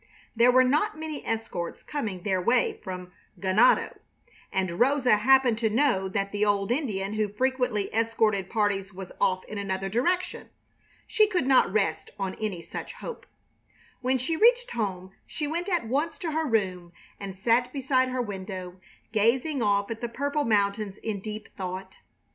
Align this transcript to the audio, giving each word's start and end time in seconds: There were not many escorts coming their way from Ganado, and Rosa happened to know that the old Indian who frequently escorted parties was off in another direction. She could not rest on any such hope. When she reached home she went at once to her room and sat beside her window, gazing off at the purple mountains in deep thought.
There 0.35 0.49
were 0.51 0.63
not 0.63 0.97
many 0.97 1.23
escorts 1.27 1.83
coming 1.83 2.23
their 2.23 2.41
way 2.41 2.79
from 2.83 3.11
Ganado, 3.39 3.99
and 4.51 4.79
Rosa 4.79 5.17
happened 5.17 5.59
to 5.59 5.69
know 5.69 6.09
that 6.09 6.31
the 6.31 6.43
old 6.43 6.71
Indian 6.71 7.13
who 7.13 7.29
frequently 7.31 7.93
escorted 7.93 8.49
parties 8.49 8.91
was 8.91 9.11
off 9.21 9.45
in 9.45 9.59
another 9.59 9.89
direction. 9.89 10.49
She 11.05 11.27
could 11.27 11.45
not 11.45 11.71
rest 11.71 12.09
on 12.17 12.33
any 12.41 12.63
such 12.63 12.93
hope. 12.93 13.27
When 14.01 14.17
she 14.17 14.35
reached 14.35 14.71
home 14.71 15.11
she 15.27 15.45
went 15.45 15.69
at 15.69 15.85
once 15.85 16.17
to 16.17 16.31
her 16.31 16.45
room 16.47 16.93
and 17.19 17.35
sat 17.35 17.71
beside 17.71 18.09
her 18.09 18.23
window, 18.23 18.81
gazing 19.11 19.61
off 19.61 19.91
at 19.91 20.01
the 20.01 20.09
purple 20.09 20.45
mountains 20.45 20.97
in 20.97 21.19
deep 21.19 21.47
thought. 21.55 21.97